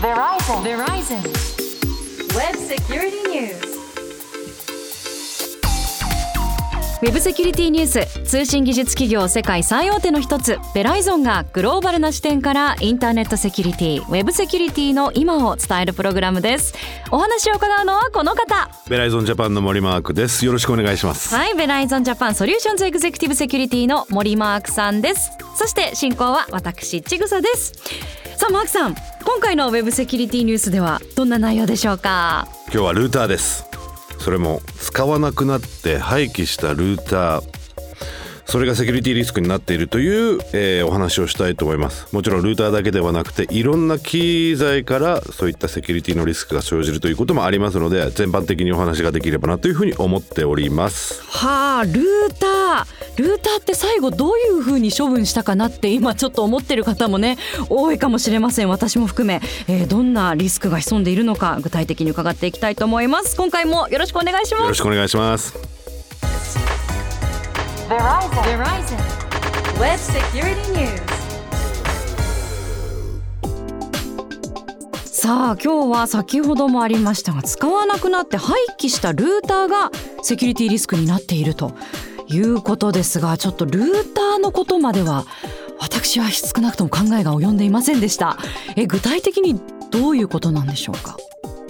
[0.00, 8.22] ウェブセキュリティニュース。
[8.24, 10.58] 通信技術企業世界最大手の一つ。
[10.74, 16.72] ベライゾンがグローバルな視点からインターネットセキュリティウェブセキュリティの今を伝えるプログラムです。
[17.10, 18.70] お話を伺うのはこの方。
[18.88, 20.46] ベライゾンジャパンの森マークです。
[20.46, 21.34] よろしくお願いします。
[21.34, 25.30] はいベライゾンジャパンソリューションズエグゼクティブセキュリティの森マークさんです。
[25.56, 27.74] そして進行は私ちぐさです
[28.40, 32.48] さあマークさん今回のウェブセキュリティニュースではどんな内容でしょうか？
[32.68, 33.66] 今日はルーターです。
[34.18, 37.59] それも使わなくなって廃棄したルーター。
[38.50, 42.12] それがセキュリティリスクになっているという、えーお話をしたいと思います。
[42.12, 51.22] もちろんルーターだけではなくていろんな機材からそういったセキュリティのリスクが生じるということもありますので全般的にお話ができればなというふうに思っております。
[51.28, 51.94] はあルー
[52.40, 65.79] タールーターって最後どういう風に処分したかなって今ちょっと思ってる方もね多いかもしれません私も含め、えーどんなリスクが潜んでいるのか具体的に伺っていきたいと思います今回もよろしくお願いしますよろしくお願いします。
[75.04, 79.90] さあ今日は先ほどもありましたが使わなくなって廃棄したルーターが
[80.22, 81.72] セキュリティリスクになっていると
[82.28, 85.24] いうことですがちょっとルーターのことまでは
[85.80, 88.36] 私は少なくとも考えが及んでいませんでした。
[88.76, 91.16] え具体的にどういうことなんでしょうか？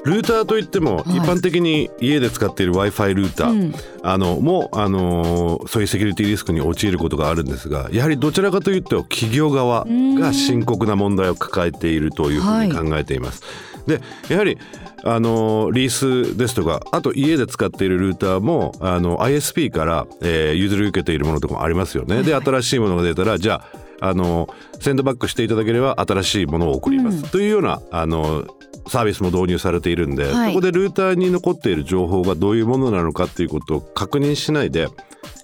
[0.05, 1.17] ルーターといってもはい。
[1.17, 3.75] 一般的に家で使っている Wi-Fi ルーター、うん。
[4.03, 13.43] あのもあのーそういうセキュリティリスクに陥ることがあるんですがやはりどちらかというと企業側が深刻な問題を抱えているというふうに考えています。
[13.87, 14.59] でやはり
[15.05, 22.23] あのーリースですとかあと家で使っているルーターもあの ISP から、えー譲り受けているものとかもありますよね。
[22.23, 23.63] で新しいものが出たらじゃ
[24.01, 24.49] ああの
[24.81, 28.47] センドバックしていただければ新しいものを送ります、というようなあの
[28.89, 30.53] サービスも導入されているんで、はい。
[30.53, 34.89] そこでルーターに残っている情報がどういうものなのかっていうことを確認しないで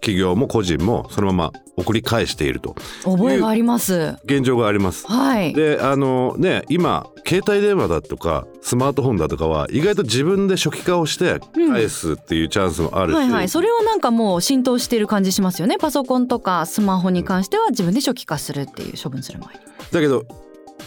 [0.07, 2.75] 企業も個人もそのまま送り返していると。
[3.05, 4.17] 覚えがあります。
[4.25, 5.07] 現状があります。
[5.07, 5.53] はい。
[5.53, 13.49] であのね今携帯電話だとかスマートフォンだとかは意外と自分で初期化をして返すっていうチャンスもあるし、はいはい。
[13.49, 15.77] それはなんかもう浸透している感じしますよね。
[15.79, 19.61] パソコンとかスマホに関しては自分で初期化するっていう処分する前に。
[19.93, 20.25] だけど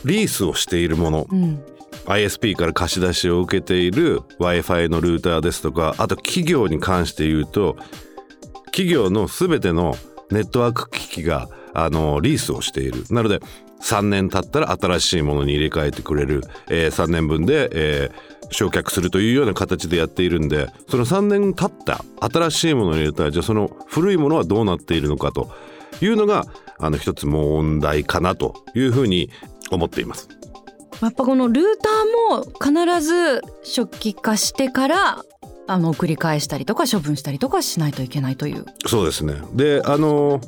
[0.06, 1.28] リースをしているもの。
[1.30, 1.64] うん
[2.10, 7.78] ISP から貸し出しを受けている Wi-Fi のルーターですとかあと企業に関して言うと
[8.66, 9.96] 企業の全ての
[10.32, 13.40] ネットワーク機器があのリースをしているなので
[13.82, 25.52] 3年経ったら新しいものに入れ替えてくれる、え3年分で、えー焼却するというような形でやっているんでその3年経った新しいものに入れたらじゃあその古いものはどうなっているのかと
[26.02, 26.46] いうのが
[26.80, 29.30] あの一つ問題かなというふうに
[29.72, 30.39] 思っています。
[31.02, 35.24] やっぱこのルーターも必ず初期化してから
[35.68, 38.66] あの繰り返したりとか処分したりとかしないといけないという。
[38.88, 40.42] そうですねであの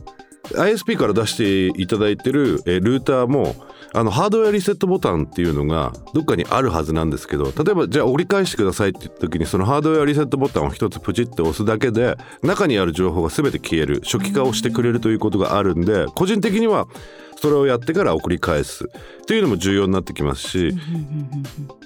[0.56, 3.56] ISP から出していただいてるえルーターも
[3.94, 16.88] あのハードウェアリセットボタンっていうのがどっかにあるはずなんですけど例えばじゃあ折り返してくださいって言った時にそのハードウェアリセットボタンを一つプチって押すだけで中にある情報が全て消える初期化をしてくれるということがあるんで個人的には
[17.36, 20.76] それをやってから送り返すっていうのも重要になってきますし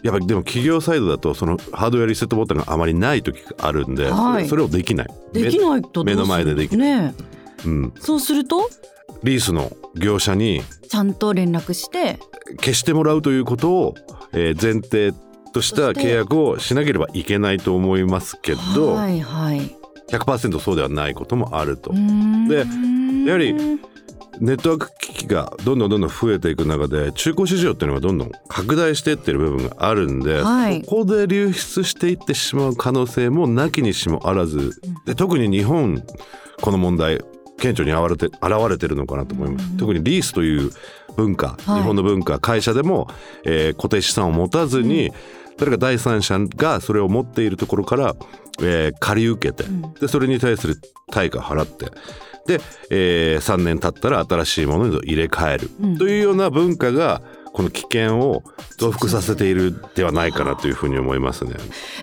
[0.04, 4.50] やっぱりでも企業サイドだとそのハードウェアリセットボタンがあまりない時があるんで、はい。
[4.50, 5.08] それをできない。
[5.32, 6.90] できないと目の前でできない。
[6.90, 7.16] ね
[7.64, 8.70] えうん、そうすると？
[9.24, 12.20] リースの業者にちゃんと連絡して
[12.60, 13.96] 消してもらうということを、
[14.34, 15.14] えー前提
[15.54, 19.62] とした契約をしなければいけないと思いますけど、はいはい。
[20.10, 21.94] 100%そうではないこともあると。
[21.94, 22.66] で
[23.26, 23.54] やはり
[24.40, 36.04] ネットワーク機器がどんどんどんどん増えていく中で中古市場っていうのがどんどん拡大していってる部分があるんで、はいそこで流出していってしまう可能性もなきにしもあらずで特に日本
[36.62, 37.22] この問題
[37.58, 39.78] 顕著に現れて現れてるのかなと思います。
[39.78, 40.72] 特にリースという
[41.16, 41.80] 文化、はい。
[41.80, 43.08] 日本の文化会社でも、
[43.46, 45.12] えー固定資産を持たずに、
[45.58, 48.16] 誰か第三者がそれを持っているところから、
[48.62, 49.64] えー借り受けて、
[50.00, 50.78] でそれに対する
[51.12, 51.86] 対価を払って
[52.46, 57.22] で、え3年経ったら新しいものに入れ替える、というような文化が
[57.56, 58.44] この危険を
[58.78, 61.54] 増幅させているではないかなというふうに思いますね。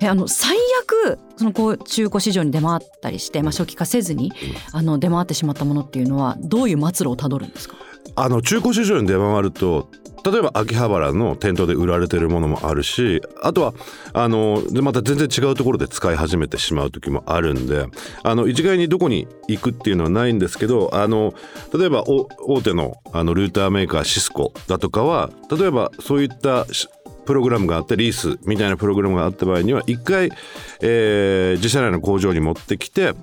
[0.01, 0.57] えあの最
[1.05, 4.33] 悪そのこう中古市場に出回ったりして、まあ、初期化せずに
[4.73, 7.77] あの出回ってしまったものっていうのはどういう末路をたどるんですか？
[8.17, 9.91] あの中古市場に出回ると
[10.25, 13.75] 例えば秋葉原の店頭で売られてるものもあるしあとは
[14.13, 17.87] あのまた全然違うところで使い始めてしまう時もあるんで
[18.23, 21.35] あの一概にどこに行くっていうのはないんですけどあの
[21.77, 26.67] 例えば大手のあのルーターメーカーシスコだとかは例えばそういった
[27.25, 30.31] プログラムがあってリースみたいなプログラムがあった場合には一回、
[30.81, 33.15] えー自社内の工場に持ってきて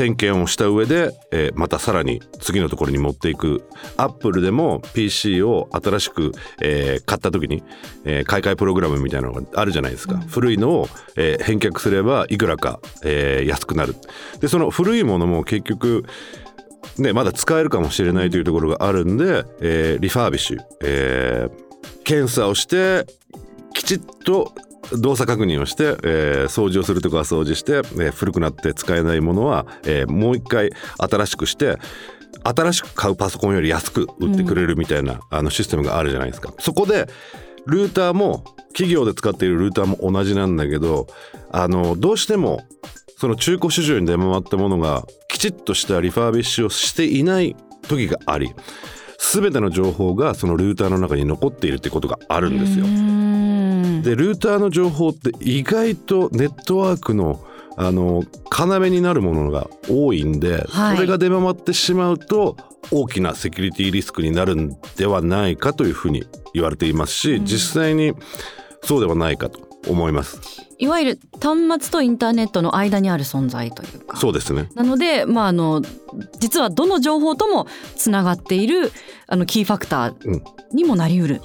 [0.00, 3.64] 点検をした上で、えーまたさらに次のところに持っていく。
[3.98, 6.32] アップルでも PC を新しく、
[6.62, 7.62] えー買った時に、
[8.06, 13.94] えー買い替えプログラムみたいなのがあるじゃないですか、古いのを、えー返却すればいくらか、えー安くなる。
[14.40, 16.06] でその古いものも結局
[16.96, 21.70] ね、まだ使えるかもしれないというところがあるんで、えー refurbish、えー
[22.04, 23.06] 検査をして
[23.74, 24.54] きちっと
[24.92, 31.78] 動作確認をして、えー掃除をするとこは掃除して、えー古くなって使えないものは、えーもう一回新しくして
[32.44, 36.52] 新しく買うパソコンより安く売ってくれるみたいな、あのシステムがあるじゃないですか。
[36.58, 37.08] そこで
[37.66, 41.06] ルーターも企業で使っているルーターも同じなんだけど
[41.50, 42.64] あのどうしても
[43.18, 48.54] その中古市場に出回ったものがきちっとしたリファービッシュをしていない時があり
[49.18, 52.86] 全ての情報がそのルーターの中に残っているってことがあるんですよ。
[54.00, 54.04] うん。
[54.04, 57.44] でルーターの情報って意外とネットワークの
[57.76, 60.96] あの要になるものが多いんで、はい。
[60.96, 62.56] それが出回ってしまうと
[62.90, 68.12] 大きなセキュリティリスクになるんではないかというふうに言われていますし、実際に
[68.82, 70.40] そうではないかと思います。
[70.78, 74.68] いわゆる端末とインターネットの間にある存在というかそうですね。
[74.74, 75.82] なので、まあ、あの
[76.38, 77.66] 実はどの情報とも
[77.96, 78.92] つながっている
[79.26, 81.40] あのキーファクターうんにもなりうる。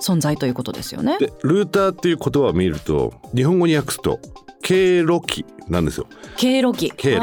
[0.00, 1.16] 存在ということですよね。
[1.18, 4.20] でルーターっていう言葉を見ると日本語に訳すと
[4.62, 6.06] 経路機なんですよ。
[6.36, 7.20] 経路機経路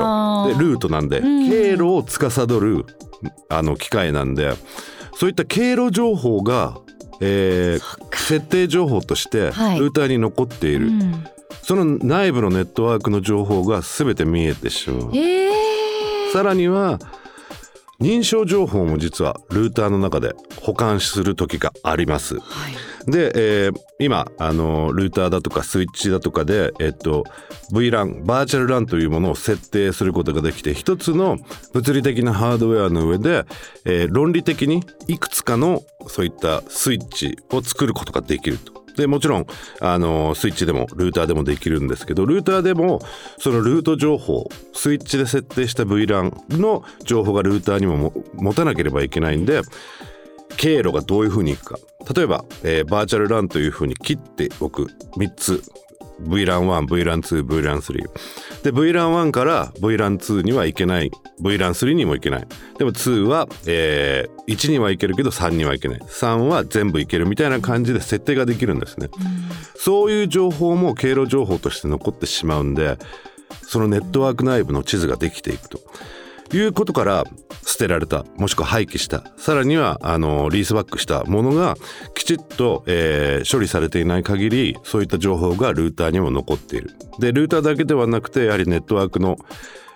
[0.48, 2.86] でルートなんで、うん経路を司る
[3.50, 4.54] あの機械なんで
[5.16, 6.80] そういった経路情報が、
[7.22, 9.80] えー設定情報としてはい。
[9.80, 11.26] ルーターに残っている、うん。
[11.62, 15.12] その内部のネットワークの情報が全て見えてしまう。
[15.16, 15.52] えー。
[16.34, 17.00] さらには
[18.02, 22.40] 認証情報も実はルーターの中で保管する時があります。
[22.40, 23.32] はいで、
[23.66, 27.24] えー今あのルーターだとかスイッチだとかで、えっと、
[27.72, 31.40] VLAN バーチャル LAN というものを設定することができて一つの
[31.74, 33.46] 物理的なハードウェアの上で、
[33.86, 38.78] えー論理的にいくつかのそういったスイッチを作ることができると。
[38.98, 39.48] でもちろん
[39.80, 43.00] あのスイッチでもルーターでもできるんですけどルーターでも
[43.38, 49.62] そのルート情報スイッチで設定した VLAN の情報がルーターにもも持たなければいけないんで
[50.56, 51.78] 経路がどういうふうにいくか。
[52.14, 54.86] 例えば、えーバーチャル LAN というふうに切っておく
[55.18, 55.62] 3つ
[56.24, 58.10] VLAN1、VLAN2、VLAN3
[58.64, 61.12] で VLAN1 から VLAN2 にはいけない。
[61.42, 62.48] VLAN3 にもいけない。
[62.78, 66.00] でも2は、えー1にはいけるけど3にはいけない。
[66.00, 69.10] 3は全部いけるみたいな感じで設定ができるんですね、
[69.76, 72.98] そういう情報も経路情報として残ってしまうんで
[73.64, 75.82] そのネットワーク内部の地図ができていくと
[76.54, 77.26] いうことから
[77.66, 81.76] 捨てられたもしくは廃棄したさらにはあのリースバックしたものが
[82.16, 89.38] きちっと、えー処理されていない限りそういった情報がルーターにも残っているでルーターだけではなくてやはりネットワークの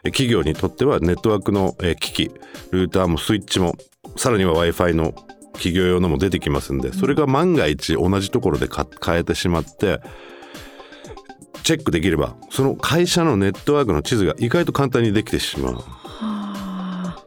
[0.04, 2.32] 企業にとってはネットワークの、機器
[2.72, 3.76] ルーターもスイッチも
[4.16, 5.14] さらには w i f i の
[5.54, 10.00] 企業用のも出てきますんでそれが万が一同じところで買えてしまって
[11.64, 16.01] チェックできればその会社のネットワークの地図が意外と簡単にできてしまう。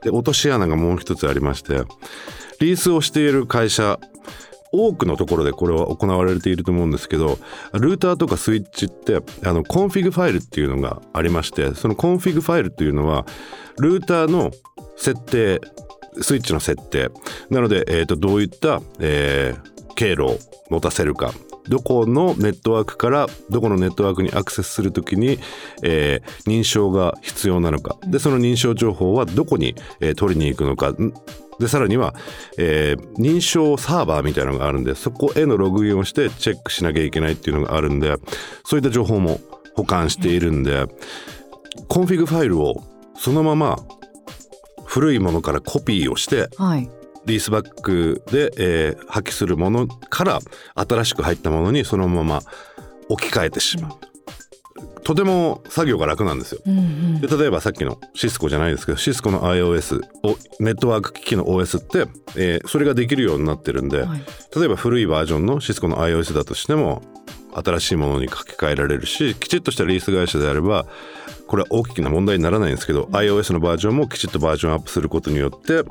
[0.04, 1.82] で落とし穴がもう一つありまして
[2.60, 3.98] リースをしている会社
[4.72, 7.38] 多くのところでこれは行われていると思うんですけど
[7.72, 13.24] ルーターとかスイッチってあの config ファイルっていうのがありましてその config ファイルっていうのは
[13.78, 14.50] ルーターの
[14.96, 15.60] 設定
[16.20, 17.10] スイッチの設定。
[17.50, 20.38] なので、えー、とどういった、えー経路を
[20.70, 21.32] 持たせるか。
[21.68, 25.38] どこのネットワークからどこのネットワークにアクセスするときに、
[25.82, 27.96] えー認証が必要なのか。
[28.06, 30.94] でその認証情報はどこに、えー取りに行くのか。
[31.60, 32.14] でさらには、
[32.58, 38.16] えー認証サーバーみたいなのがあるんでそこへのログインをしてチェックしなきゃいけないっていうのがあるんで
[38.64, 39.40] そういった情報も
[39.74, 40.86] 保管しているんで
[41.88, 42.82] config ファイルを
[43.16, 43.78] そのまま
[44.84, 46.88] 古いものからコピーをしてはい。
[47.26, 50.40] リースバックで、えー破棄するものから
[50.74, 52.42] 新しく入ったものにそのまま
[53.08, 53.92] 置き換えてしまう
[55.02, 55.14] と。
[55.14, 56.62] とても作業が楽なんですよ。
[56.66, 57.20] うんうん。
[57.20, 64.22] で例えばさっきのシスコじゃないですけどシスコの iOS をネットワーク機器の OS って、えーそれができるようになってるんで、はい。
[64.56, 67.02] 例えば古いバージョンのシスコの iOS だとしても
[67.54, 70.86] 新しいものに書き換えられるしきちっとしたリース会社であれば
[71.46, 75.82] これは大きな問題にならないんですけど、iOS のバージョンもきちっとバージョンアップすることによって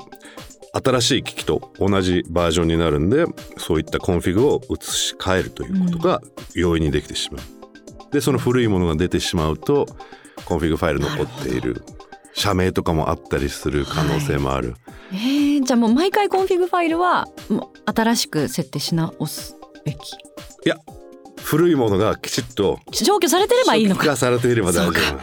[0.74, 3.26] 新しい機器と同じバージョンになるんで
[3.58, 6.20] そういった config を移し替えるということが
[6.54, 8.12] 容易にできてしまう。
[8.12, 9.86] でその古いものが出てしまうと
[10.44, 11.82] config ファイル残っている。
[12.36, 14.74] 社名とかもあったりする可能性もある、
[15.12, 17.28] えーじゃあもう毎回 config ファイルは
[17.86, 19.54] 新しく設定し直す
[19.84, 19.96] べき？
[19.96, 19.98] い
[20.64, 20.76] や
[21.44, 24.00] 古いものがきちっと除去されてればいいのか。
[24.00, 25.20] 初期化されていれば大丈夫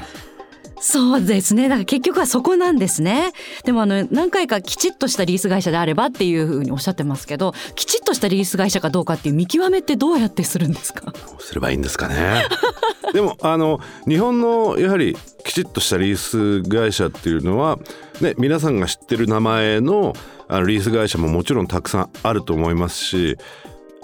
[0.84, 1.70] そうですね。
[1.70, 3.34] だから結局はそこなんですね。
[3.64, 11.12] でもあの何回かきちっとしたリース会社であればっていうふうにおっしゃってますけどきちっとしたリース会社かどうかっていう見極めってどうやってするんですか？
[11.12, 12.44] どうすればいいんですかね。
[13.14, 17.78] でもあの日本のやはりきちっとしたリース会社っていうのは、
[18.20, 20.14] ね、皆さんが知ってる名前の
[20.48, 23.38] あのリース会社ももちろんたくさんあると思いますし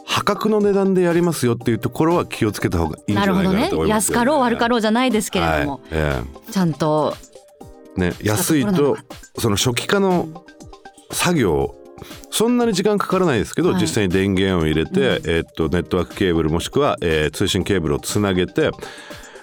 [0.08, 3.70] 破格の値段でやりますよっていうところは気をつけた方がいいんじゃないかななるほどね。
[3.70, 3.90] と思い。
[3.90, 6.22] ますよ、安かろう悪かろうじゃないですけれども、はいえ。
[6.52, 7.14] ちゃんと。
[7.98, 8.98] えね、安いと
[9.38, 10.44] その初期化の
[11.12, 11.76] 作業
[12.30, 13.82] そんなに時間かからないですけど、はい。
[13.82, 18.72] 実際に電源を入れて、えーっとネットワークケーブルもしくは、えー通信ケーブルをつなげて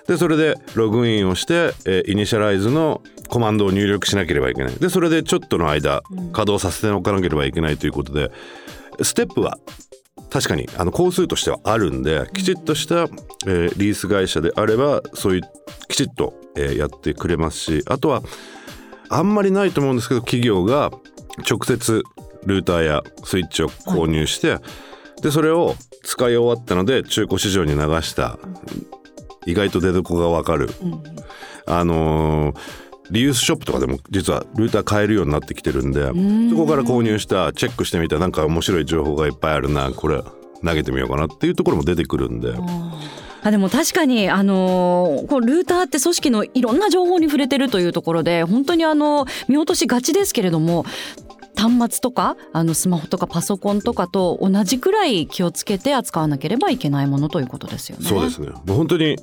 [0.07, 4.75] でそれでログインをして、えーイニシャライズのコマンドを入力しなければいけない。
[4.75, 6.03] でそれでちょっとの間
[6.33, 8.31] 稼働させておかなければいけないということで
[9.03, 9.59] ステップは
[10.35, 13.03] 確かにあの工数としてはあるんできちっとした、
[13.47, 15.43] えーリース会社であればそういう
[15.87, 18.21] きちっと、えーやってくれますしあとは
[19.11, 20.91] あんまりないと思うんですけど企業が
[21.49, 22.03] 直接
[22.47, 24.59] ルーターやスイッチを購入して、
[25.23, 28.39] でそれを使い終わったので中古市場に流した。
[29.47, 30.69] 意外と出所が分かる、
[31.67, 32.57] あのー
[33.11, 36.07] リユースショップとかでも実はルーター買えるようになってきてるんで
[36.51, 40.23] そこから購入したチェックしてみたらなんか面白い情報がいっぱいあるなこれ
[40.65, 42.55] 投げてみようかなっていうところも出てくるんで。
[43.47, 50.87] あでも確かにあのーこうルーターって組織のいろんな情報に触れてるというところで本当にあの見落としがちですけれども
[51.55, 58.09] 端末とかあのスマホとかパソコンとかと同じくらい気をつけて扱わなければいけないものということですよね。
[58.09, 59.19] そうですね本当に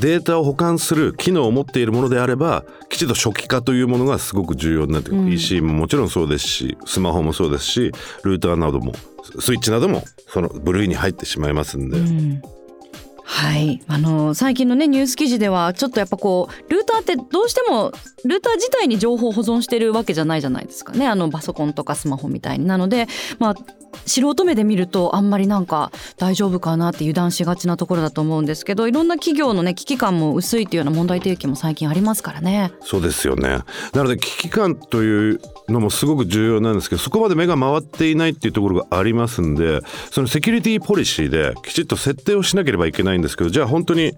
[0.00, 5.30] データを保管する機能を持っているものであればきちんと初期化というものがすごく重要になってくる、うん。
[5.30, 7.92] PC ももちろんそうですしスマホもそうですし
[8.24, 8.92] ルーターなども
[9.38, 12.42] スイッチなどもその部類に入ってしまいますんで、うん。
[13.22, 13.80] はい。
[13.86, 17.92] あの最近のねニュース記事ではちょっとやっぱこうルーターってどうしても
[18.24, 21.06] ルーター自体に情報を保存してるわけじゃないじゃないですかね。
[21.06, 22.66] あのパソコンとかスマホみたいに。
[22.66, 23.06] なので
[23.38, 23.54] まあ
[24.06, 32.72] 素人目で見るとあんまりなんか大丈夫かなって油断しがちなところだと思うんですけどいろんな企業のね危機感も薄いというような問題提起も最近ありますからね。
[32.82, 33.60] そうですよね
[33.92, 39.80] なので危機感というのもすごく重要なんですけどそこまで目が回っていないっていうところがありますんで
[40.10, 44.14] そのセキュリティポリシーできちっと設定をしなければいけないんですけどじゃあ本当に、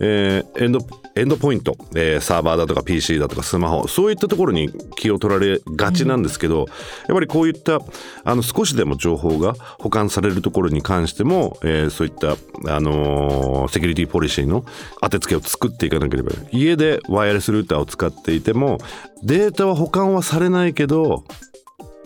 [0.00, 0.80] えーエンド
[1.14, 6.66] エンドポイント、えーサーバーだとか PC だとかスマホそういったところに気を取られがちなんですけど、やっ
[7.08, 7.80] ぱりこういった
[8.24, 14.64] あの少しでも情報が保管されるところに関しても、えーそういった、あのーセキュリティポリシーの
[15.00, 18.78] 当て付けを作っていかなければ家でワイヤレスルーターを使っていても
[19.22, 21.24] データは保管はされないけど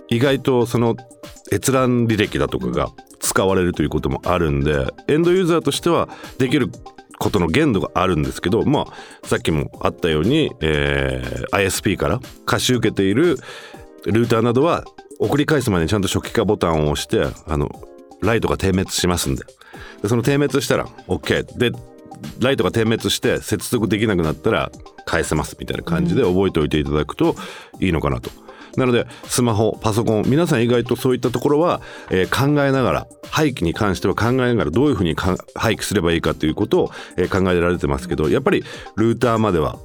[0.09, 0.97] 意外とその
[1.53, 6.71] 閲覧履歴だとかが使われるということもあるんでエンドユーザーとしてはできる
[7.21, 13.37] ことの限度があるんですけどまあさっきもあったように、えー ISP から貸し受けている
[14.07, 14.85] ルーターなどは
[15.19, 17.71] 送り返す前にちゃんと初期化ボタンを押してあの
[18.23, 19.45] ライトが点滅しますんで。
[20.03, 21.73] でその点滅したら OK で
[22.41, 24.71] ライトが点滅して接続できなくなったら
[25.05, 27.35] 返せますみたいな感じで覚えておいていただくと
[27.81, 28.31] いいのかなと。
[28.77, 35.37] なのでスマホパソコン皆さん意外とそういったところは、えー考えながら廃棄に関しては考えながらどういうふうに廃
[35.77, 38.65] 棄すればいいかということを、えー考えられてますけどやっぱり
[38.97, 39.79] ルーターまでは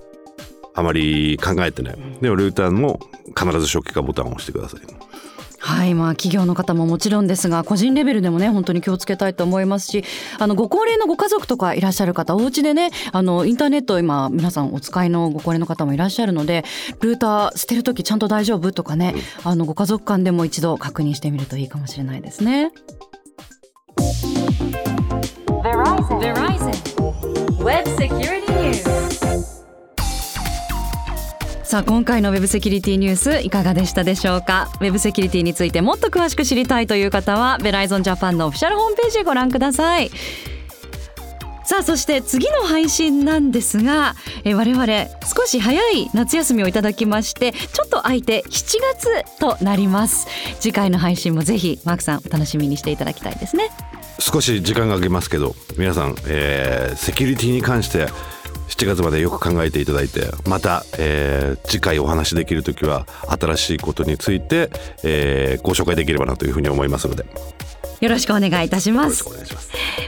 [0.74, 3.00] あまり考えてないでもルーターも
[3.38, 5.05] 必ず初期化ボタンを押してください。
[5.66, 10.04] はいまあ企業の方ももちろんですが個人レベルでもね本当に気をつけたいと思いますし
[10.38, 16.66] あのご高齢のご家族とかいらっしゃる方お家でねあのインターネット今皆さんお使いのご高齢の方もいらっしゃるので
[17.02, 22.72] ルーター捨てる時ちゃんと大丈夫とかねあのご家族間でも一度確認してみるといいかもしれないですね。
[25.64, 26.20] Verizon.
[26.22, 27.64] Verizon.
[27.64, 29.55] Web Security News.
[31.66, 34.70] さあ今回のウェブセキュリティニュースいかがでしたでしょうか？
[34.82, 40.12] ウェブセキュリティについてもっと詳しく知りたいという方はベライゾンジャパンのオフィシャルホームページご覧ください。
[41.66, 44.86] さあそして次の配信なんですがえ我々
[45.36, 50.28] 少し早い夏休みをいただきましてちょっと空いて7月となります。
[50.60, 53.72] 次回の配信もぜひマークさんお楽しみにしていただきたいですね。
[54.20, 58.08] 少し時間がかけますけど皆さん、えーセキュリティに関して
[58.68, 63.06] 7月までよく考えていただいてまた、えー次回お話しできる時は
[63.40, 64.70] 新しいことについて、
[65.04, 67.24] えーご紹介できればなというふうに思いますので。
[67.26, 67.30] よ
[68.02, 69.24] よろしくお願いいたします。
[69.24, 69.30] ウ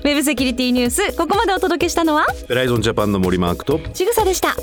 [0.08, 2.28] ェブセキュリティニュースここまでお届けしたのは？
[2.48, 4.56] ベライゾンジャパンの森マークとちぐさでした